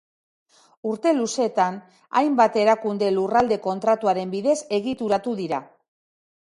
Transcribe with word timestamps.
Urte 0.91 1.11
luzetan, 1.17 1.77
hainbat 2.21 2.57
erakunde 2.63 3.13
Lurralde 3.19 3.61
Kontratuaren 3.69 4.35
bidez 4.37 4.59
egituratu 4.81 5.41
dira. 5.45 5.67